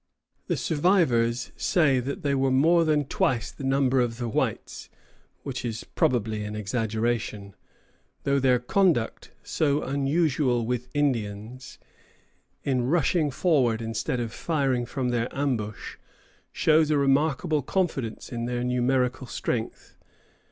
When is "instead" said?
13.79-14.19